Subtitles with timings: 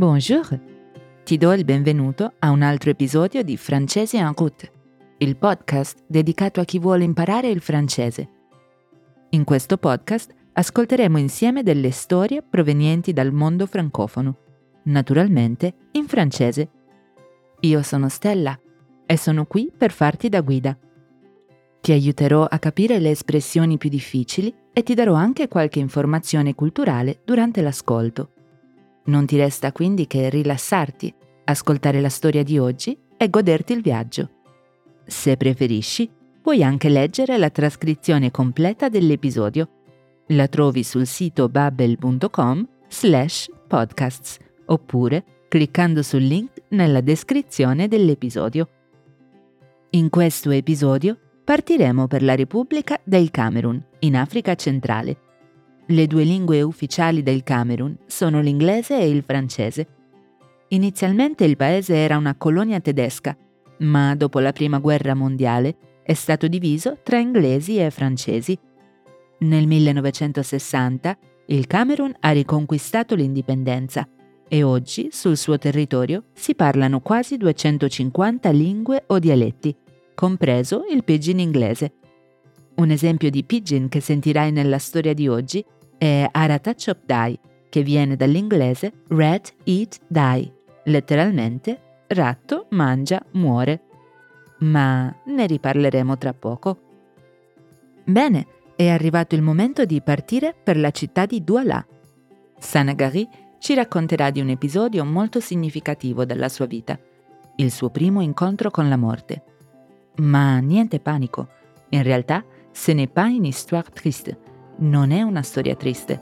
[0.00, 0.58] Bonjour!
[1.24, 4.72] Ti do il benvenuto a un altro episodio di Francese en route,
[5.18, 8.28] il podcast dedicato a chi vuole imparare il francese.
[9.28, 14.38] In questo podcast ascolteremo insieme delle storie provenienti dal mondo francofono,
[14.84, 16.70] naturalmente in francese.
[17.60, 18.58] Io sono Stella
[19.04, 20.78] e sono qui per farti da guida.
[21.78, 27.20] Ti aiuterò a capire le espressioni più difficili e ti darò anche qualche informazione culturale
[27.22, 28.30] durante l'ascolto.
[29.04, 31.12] Non ti resta quindi che rilassarti,
[31.44, 34.30] ascoltare la storia di oggi e goderti il viaggio.
[35.06, 36.08] Se preferisci,
[36.40, 39.68] puoi anche leggere la trascrizione completa dell'episodio.
[40.28, 48.68] La trovi sul sito babbel.com slash podcasts oppure cliccando sul link nella descrizione dell'episodio.
[49.90, 55.29] In questo episodio partiremo per la Repubblica del Camerun, in Africa centrale.
[55.90, 59.88] Le due lingue ufficiali del Camerun sono l'inglese e il francese.
[60.68, 63.36] Inizialmente il paese era una colonia tedesca,
[63.78, 68.56] ma dopo la Prima Guerra Mondiale è stato diviso tra inglesi e francesi.
[69.40, 74.08] Nel 1960 il Camerun ha riconquistato l'indipendenza
[74.46, 79.74] e oggi sul suo territorio si parlano quasi 250 lingue o dialetti,
[80.14, 81.94] compreso il pidgin inglese.
[82.76, 85.64] Un esempio di pidgin che sentirai nella storia di oggi
[86.00, 90.50] è Arata Chop Die, che viene dall'inglese Rat Eat Die,
[90.84, 93.82] letteralmente ratto mangia muore.
[94.60, 96.78] Ma ne riparleremo tra poco.
[98.02, 101.86] Bene, è arrivato il momento di partire per la città di Douala.
[102.58, 103.28] Sanagari
[103.58, 106.98] ci racconterà di un episodio molto significativo della sua vita,
[107.56, 109.42] il suo primo incontro con la morte.
[110.16, 111.46] Ma niente panico,
[111.90, 114.48] in realtà ce n'est pas une histoire triste,
[114.80, 116.20] non è una storia triste.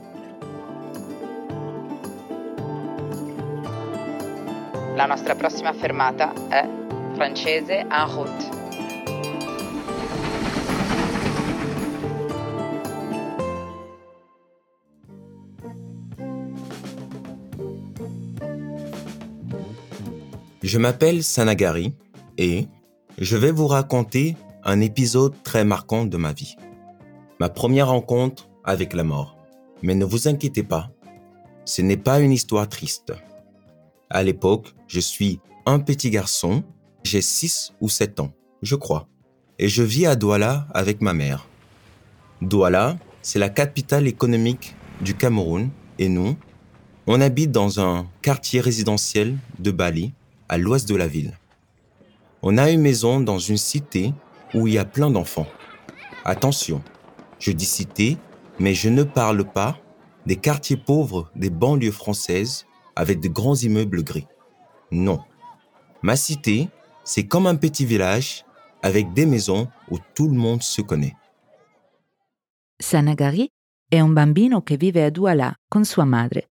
[4.95, 6.67] La nostra prossima fermata è
[7.13, 8.57] francese en route.
[20.61, 21.95] Je m'appelle Sanagari
[22.37, 22.67] et
[23.17, 24.35] je vais vous raconter
[24.65, 26.55] un épisode très marquant de ma vie.
[27.39, 29.35] Ma première rencontre avec la mort.
[29.81, 30.91] Mais ne vous inquiétez pas,
[31.65, 33.13] ce n'est pas une histoire triste.
[34.09, 36.63] À l'époque, je suis un petit garçon,
[37.03, 38.31] j'ai 6 ou 7 ans,
[38.61, 39.07] je crois,
[39.57, 41.47] et je vis à Douala avec ma mère.
[42.41, 46.35] Douala, c'est la capitale économique du Cameroun, et nous,
[47.07, 50.13] on habite dans un quartier résidentiel de Bali,
[50.47, 51.37] à l'ouest de la ville.
[52.41, 54.13] On a une maison dans une cité
[54.53, 55.47] où il y a plein d'enfants.
[56.25, 56.81] Attention,
[57.39, 58.17] je dis cité,
[58.59, 59.77] mais je ne parle pas
[60.25, 62.65] des quartiers pauvres des banlieues françaises
[62.95, 64.27] avec de grands immeubles gris.
[64.91, 65.19] Non.
[66.01, 66.69] Ma cité,
[67.03, 68.45] c'est comme un petit village
[68.81, 71.15] avec des maisons où tout le monde se connaît.
[72.81, 73.49] Sanagari
[73.89, 76.49] è un bambino che vive a Douala con sua madre.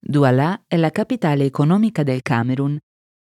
[0.00, 2.78] Douala è la capitale economica del Camerun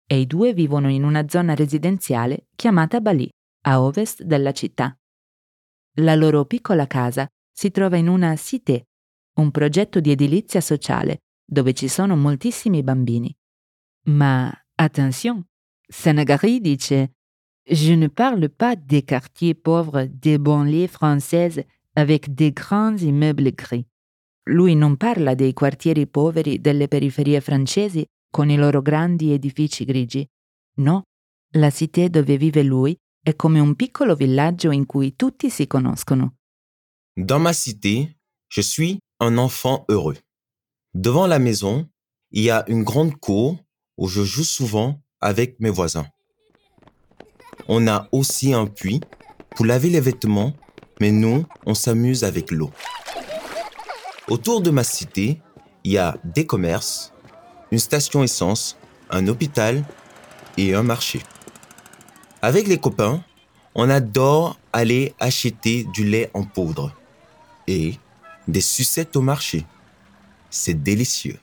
[0.07, 3.29] e i due vivono in una zona residenziale chiamata Bali,
[3.65, 4.95] a ovest della città.
[5.99, 7.27] La loro piccola casa
[7.57, 8.85] si trova in una cité,
[9.39, 13.35] un progetto di edilizia sociale dove ci sono moltissimi bambini.
[14.09, 15.43] Ma attention,
[15.87, 17.13] Sanagari dice
[17.63, 23.87] Je ne parle pas des quartiers pauvres des banlieues françaises avec des grands immeubles gris.
[24.49, 30.25] Lui non parla dei quartieri poveri delle periferie francesi con i loro grandi edifici grigi.
[30.75, 31.01] No,
[31.55, 36.35] la cité dove vive lui è come un piccolo villaggio in cui tutti si conoscono.
[37.17, 38.15] Dans ma cité,
[38.47, 40.17] je suis un enfant heureux.
[40.93, 41.89] Devant la maison,
[42.29, 43.57] il y a une grande cour
[43.97, 46.05] où je joue souvent avec mes voisins.
[47.67, 49.01] On a aussi un puits
[49.55, 50.53] pour laver les vêtements,
[51.01, 52.69] mais nous, on s'amuse avec l'eau.
[54.27, 55.41] Autour de ma cité,
[55.83, 57.13] il y a des commerces,
[57.71, 58.77] une station essence,
[59.09, 59.83] un hôpital
[60.55, 61.23] et un marché.
[62.43, 63.23] Avec les copains,
[63.73, 66.93] on adore aller acheter du lait en poudre
[67.67, 67.99] et
[68.47, 69.65] des sucettes au marché.
[70.49, 71.39] C'est délicieux.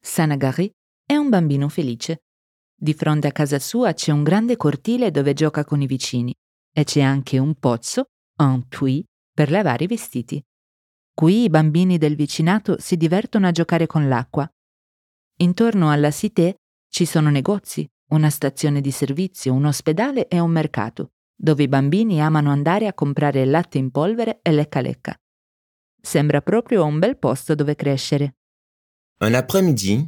[0.00, 0.70] Sanagari
[1.04, 2.18] è un bambino felice.
[2.78, 6.34] Di fronte a casa sua c'è un grande cortile dove gioca con i vicini
[6.72, 8.04] e c'è anche un pozzo,
[8.38, 10.42] un puits, per lavare i vestiti.
[11.14, 14.46] Qui i bambini del vicinato si divertono a giocare con l'acqua.
[15.38, 16.56] Intorno alla cité
[16.90, 22.20] ci sono negozi, una stazione di servizio, un ospedale e un mercato, dove i bambini
[22.20, 25.14] amano andare a comprare latte in polvere e lecca lecca.
[26.00, 28.34] Sembra proprio un bel posto dove crescere.
[29.20, 30.06] Un après-midi,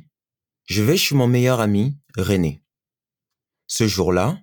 [0.64, 2.62] je vais chez mon meilleur ami, René.
[3.66, 4.40] Ce jour-là,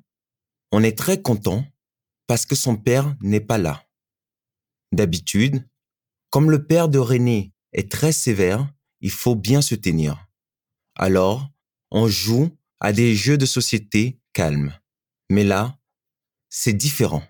[0.72, 1.66] on est très content
[2.28, 3.86] parce que son père n'est pas là.
[4.92, 5.68] D'habitude,
[6.30, 8.68] comme le père de René est très sévère,
[9.02, 10.28] il faut bien se tenir.
[10.96, 11.50] Alors,
[11.92, 12.50] on joue
[12.80, 14.74] à des jeux de société calmes.
[15.30, 15.78] Mais là,
[16.58, 17.22] c'est différent.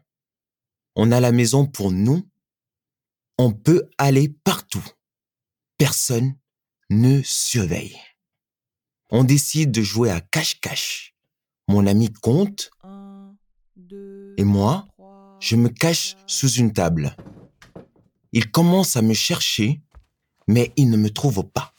[0.95, 2.29] On a la maison pour nous.
[3.39, 4.85] On peut aller partout.
[5.79, 6.35] Personne
[6.91, 7.99] ne surveille.
[9.09, 11.15] On décide de jouer à cache-cache.
[11.67, 12.69] Mon ami compte
[14.37, 14.87] et moi,
[15.39, 17.15] je me cache sous une table.
[18.31, 19.81] Il commence à me chercher,
[20.47, 21.73] mais il ne me trouve pas.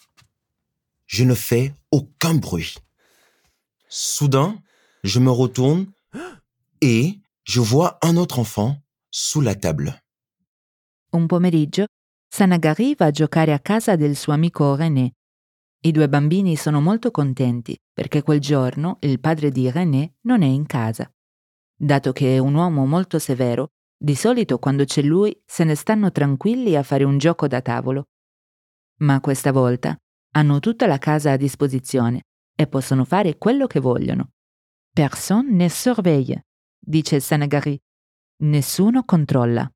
[1.06, 2.74] Je ne fais aucun bruit.
[3.88, 4.60] Soudain,
[5.04, 5.86] je me retourne
[6.80, 8.76] et je vois un autre enfant
[9.10, 10.02] sous la table.
[11.12, 11.86] Un pomeriggio,
[12.28, 15.12] Sanagari va a giocare a casa del suo amico René.
[15.82, 20.46] I due bambini sono molto contenti perché quel giorno il padre di René non è
[20.46, 21.08] in casa.
[21.78, 26.10] Dato che è un uomo molto severo, di solito quando c'è lui se ne stanno
[26.10, 28.08] tranquilli a fare un gioco da tavolo.
[29.02, 29.96] Ma questa volta
[30.32, 32.22] hanno tutta la casa a disposizione
[32.56, 34.32] e possono fare quello che vogliono.
[34.92, 36.46] Personne ne surveille,
[36.86, 37.78] dice Sanagari.
[38.42, 39.68] Nessuno controlla.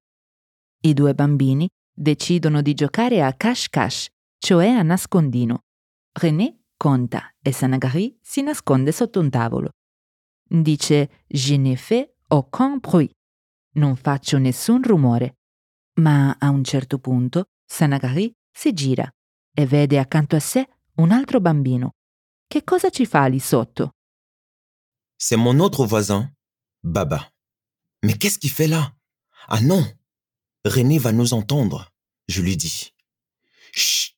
[0.83, 5.65] I due bambini decidono di giocare a cache-cache, cioè a nascondino.
[6.13, 9.71] René conta e Sanagari si nasconde sotto un tavolo.
[10.49, 13.11] Dice Je ne fais aucun bruit.
[13.75, 15.37] Non faccio nessun rumore.
[16.01, 19.09] Ma a un certo punto Sanagari si gira
[19.53, 20.67] e vede accanto a sé
[20.97, 21.91] un altro bambino.
[22.47, 23.91] Che cosa ci fa lì sotto?
[25.17, 26.33] C'est mon autre voisin,
[26.83, 27.33] Baba.
[28.03, 28.95] Mais qu'est-ce qu'il fait là?
[29.49, 29.85] Ah non
[30.65, 31.93] René va nous entendre,
[32.29, 32.95] je lui dis.
[33.73, 34.17] Chut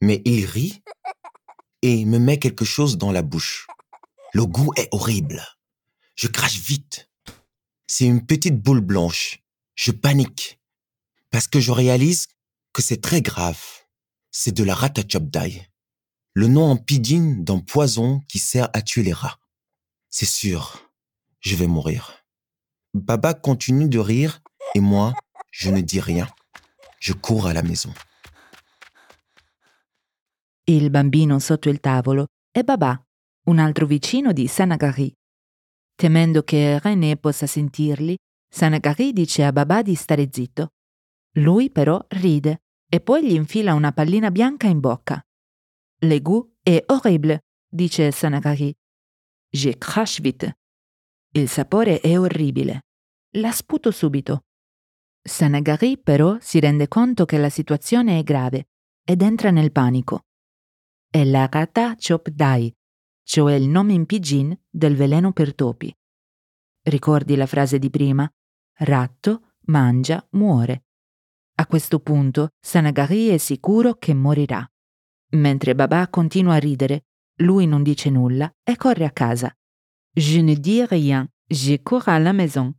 [0.00, 0.82] Mais il rit
[1.82, 3.66] et me met quelque chose dans la bouche.
[4.32, 5.42] Le goût est horrible.
[6.16, 7.10] Je crache vite.
[7.86, 9.40] C'est une petite boule blanche.
[9.74, 10.60] Je panique
[11.30, 12.28] parce que je réalise
[12.72, 13.60] que c'est très grave.
[14.30, 15.68] C'est de la ratachopdai,
[16.32, 19.38] le nom en pidgin d'un poison qui sert à tuer les rats.
[20.10, 20.83] C'est sûr,
[21.44, 22.24] je vais mourir.
[22.94, 24.40] Baba continue de rire
[24.74, 25.12] et moi,
[25.50, 26.26] je ne dis rien.
[27.00, 27.92] Je cours à la maison.
[30.66, 32.98] Il bambino sotto il tavolo è Babà,
[33.48, 35.12] un altro vicino di Sanagari.
[35.94, 38.16] Temendo che René possa sentirli,
[38.48, 40.70] Sanagari dice a Babà di stare zitto.
[41.36, 45.20] Lui però ride e poi gli infila una pallina bianca in bocca.
[46.00, 48.74] Le goût è horrible, dice Sanagari.
[49.50, 50.56] Je crache vite.
[51.36, 52.82] Il sapore è orribile.
[53.38, 54.44] La sputo subito.
[55.20, 58.68] Sanagari però si rende conto che la situazione è grave
[59.04, 60.26] ed entra nel panico.
[61.10, 62.72] È la Rata Chop Dai,
[63.24, 65.92] cioè il nome in pidgin del veleno per topi.
[66.82, 68.32] Ricordi la frase di prima?
[68.78, 70.84] Ratto, mangia, muore.
[71.56, 74.64] A questo punto Sanagari è sicuro che morirà.
[75.30, 77.06] Mentre Babà continua a ridere,
[77.38, 79.52] lui non dice nulla e corre a casa.
[80.16, 82.74] Je ne dis rien, je cours à la maison.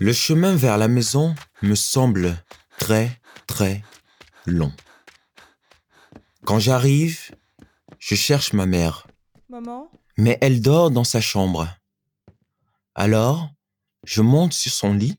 [0.00, 2.42] Le chemin vers la maison me semble
[2.78, 3.82] très, très
[4.46, 4.72] long.
[6.44, 7.30] Quand j'arrive,
[7.98, 9.06] je cherche ma mère,
[9.48, 9.90] Maman?
[10.16, 11.68] Mais elle dort dans sa chambre.
[12.94, 13.50] Alors,
[14.04, 15.18] je monte sur son lit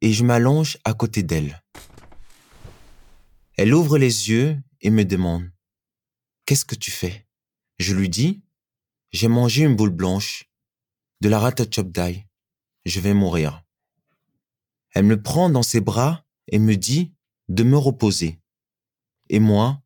[0.00, 1.62] et je m'allonge à côté d'elle.
[3.56, 5.50] Elle ouvre les yeux et me demande
[6.46, 7.23] Qu'est-ce que tu fais?
[7.86, 8.42] Je lui dis
[9.12, 10.50] J'ai mangé une boule blanche,
[11.20, 12.26] de la ratachopdai.
[12.86, 13.62] Je vais mourir.
[14.94, 17.12] Elle me prend dans ses bras et me dit
[17.48, 18.40] de me reposer.
[19.28, 19.82] Et moi,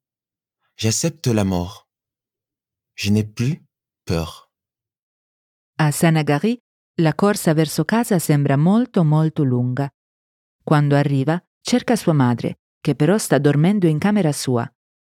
[0.77, 1.89] j'accepte la mort.
[2.95, 3.67] Je n'ai plus
[4.05, 4.53] peur.
[5.79, 6.61] A Sanagari
[7.01, 9.91] la corsa verso casa sembra molto molto lunga.
[10.63, 14.73] Quando arriva, cerca sua madre, che però sta dormendo in camera sua.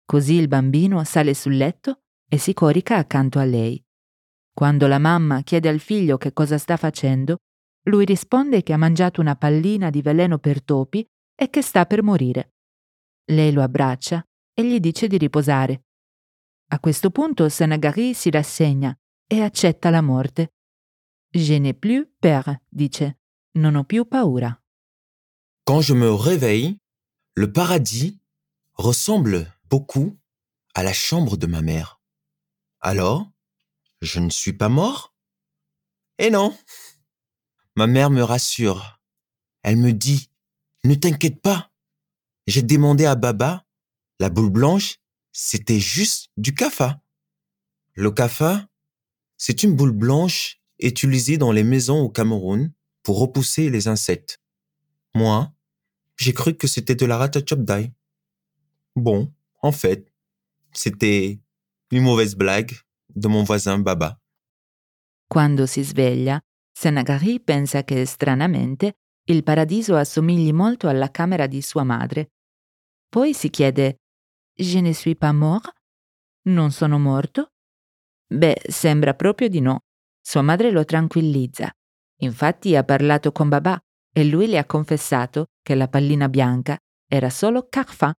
[0.05, 3.83] Così il bambino sale sul letto e si corica accanto a lei.
[4.53, 7.39] Quando la mamma chiede al figlio che cosa sta facendo,
[7.85, 12.03] lui risponde che ha mangiato una pallina di veleno per topi e che sta per
[12.03, 12.55] morire.
[13.27, 15.85] Lei lo abbraccia e gli dice di riposare.
[16.71, 18.95] A questo punto Sanagari si rassegna
[19.27, 20.53] e accetta la morte.
[21.31, 23.19] Je n'ai plus peur, dice.
[23.53, 24.61] Non ho più paura.
[25.65, 26.79] Quand je me réveille,
[27.35, 28.19] le paradis
[28.75, 30.17] ressemble beaucoup
[30.75, 31.98] à la chambre de ma mère.
[32.91, 33.31] Alors,
[34.01, 35.15] je ne suis pas mort?
[36.17, 36.57] Eh non
[37.77, 38.99] Ma mère me rassure.
[39.63, 40.31] Elle me dit
[40.85, 41.71] Ne t'inquiète pas.
[42.47, 43.67] J'ai demandé à Baba,
[44.21, 45.01] la boule blanche,
[45.33, 47.03] c'était juste du kafa.
[47.93, 48.67] Le kafa,
[49.37, 54.41] c'est une boule blanche utilisée dans les maisons au Cameroun pour repousser les insectes.
[55.15, 55.53] Moi,
[56.17, 57.93] j'ai cru que c'était de la ratatouille.
[58.97, 59.31] Bon,
[59.61, 60.11] en fait,
[60.73, 61.39] c'était
[61.91, 62.77] une mauvaise blague
[63.15, 64.19] de mon voisin Baba.
[65.27, 66.41] Quando si sveglia,
[66.73, 72.31] Senagari pensa che stranamente il paradiso assomigli molto alla camera di sua madre.
[73.09, 73.97] Poi si chiede
[74.55, 75.73] Je ne suis pas mort?
[76.47, 77.53] Non sono morto?
[78.27, 79.81] Beh, sembra proprio di no.
[80.21, 81.71] Sua madre lo tranquillizza.
[82.21, 83.79] Infatti ha parlato con Babà
[84.13, 86.77] e lui le ha confessato che la pallina bianca
[87.07, 88.13] era solo Carfa.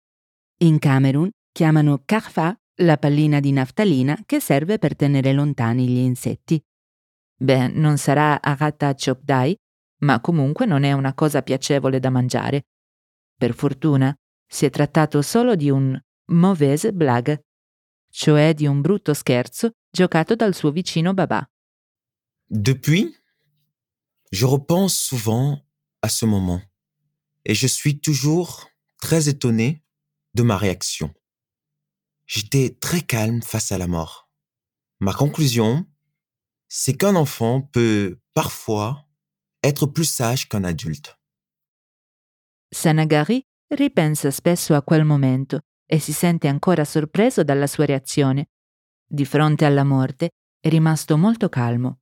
[0.61, 6.62] In Camerun chiamano Carfa la pallina di naftalina che serve per tenere lontani gli insetti.
[7.36, 9.55] Beh, non sarà Arata Chokdai,
[10.00, 12.63] ma comunque non è una cosa piacevole da mangiare.
[13.38, 14.13] Per fortuna
[14.45, 15.98] si è trattato solo di un
[16.31, 17.45] mauvaise blague,
[18.09, 21.45] cioè di un brutto scherzo giocato dal suo vicino babà.
[22.48, 23.13] Depuis,
[24.31, 25.63] je repense souvent
[26.01, 26.62] à ce moment
[27.45, 29.83] et je suis toujours très étonné
[30.33, 31.13] de ma réaction.
[32.31, 34.29] J'étais très calme face à la mort.
[35.00, 35.88] Ma conclusion,
[36.67, 39.07] c'est qu'un enfant peut parfois
[39.63, 41.17] être plus sage qu'un adulte.
[42.69, 48.50] Sanagari ripensa spesso a quel momento e si sente ancora sorpreso dalla sua reazione.
[49.07, 52.01] Di fronte alla morte è rimasto molto calmo.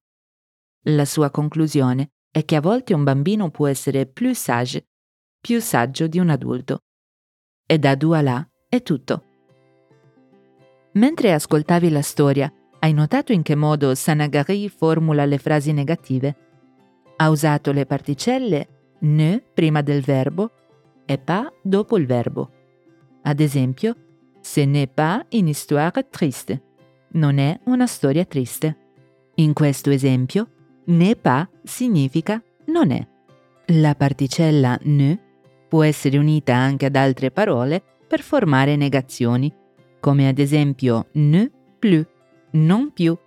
[0.87, 4.89] La sua conclusione è che a volte un bambino può essere più sage,
[5.39, 6.79] più saggio di un adulto.
[7.65, 9.26] E da Dualà è tutto.
[10.97, 16.35] Mentre ascoltavi la storia, hai notato in che modo Sanagari formula le frasi negative?
[17.17, 18.67] Ha usato le particelle
[19.01, 20.49] ne prima del verbo
[21.05, 22.49] e pas dopo il verbo.
[23.21, 23.95] Ad esempio,
[24.41, 26.63] ce n'est pas une histoire triste.
[27.09, 28.75] Non è una storia triste.
[29.35, 30.49] In questo esempio,
[30.85, 32.41] n'est pas significa
[32.73, 33.07] non è.
[33.67, 35.19] La particella ne
[35.67, 39.53] può essere unita anche ad altre parole per formare negazioni,
[39.99, 42.05] come ad esempio ne plus,
[42.51, 43.17] non più.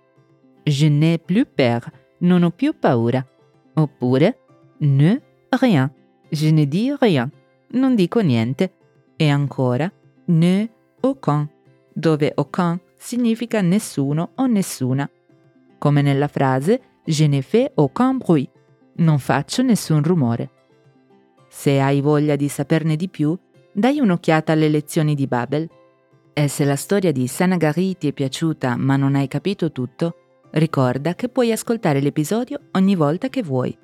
[0.63, 3.25] Je n'ai plus peur, non ho più paura.
[3.73, 4.37] Oppure
[4.79, 5.91] ne rien,
[6.29, 7.29] je ne dis rien,
[7.71, 8.71] non dico niente.
[9.17, 9.91] E ancora,
[10.25, 10.69] ne
[11.01, 11.47] aucun,
[11.93, 15.09] dove aucun significa nessuno o nessuna.
[15.77, 18.49] Come nella frase Je ne fais aucun bruit,
[18.97, 20.49] non faccio nessun rumore.
[21.49, 23.35] Se hai voglia di saperne di più,
[23.73, 25.67] dai un'occhiata alle lezioni di Babel.
[26.33, 30.15] E se la storia di Sanagari ti è piaciuta ma non hai capito tutto,
[30.51, 33.77] ricorda che puoi ascoltare l'episodio ogni volta che vuoi.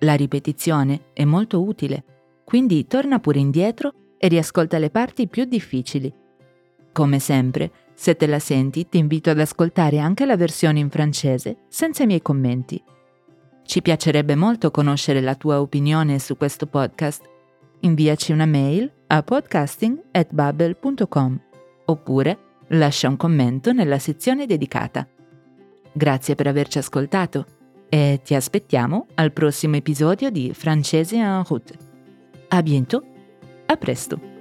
[0.00, 2.04] La ripetizione è molto utile,
[2.44, 6.12] quindi torna pure indietro e riascolta le parti più difficili.
[6.92, 11.60] Come sempre, se te la senti, ti invito ad ascoltare anche la versione in francese
[11.68, 12.82] senza i miei commenti.
[13.64, 17.28] Ci piacerebbe molto conoscere la tua opinione su questo podcast.
[17.80, 21.45] Inviaci una mail a podcasting@babel.com
[21.86, 22.38] oppure
[22.68, 25.06] lascia un commento nella sezione dedicata.
[25.92, 27.46] Grazie per averci ascoltato
[27.88, 31.74] e ti aspettiamo al prossimo episodio di Francese en route.
[32.48, 33.02] A bientôt!
[33.66, 34.35] A presto!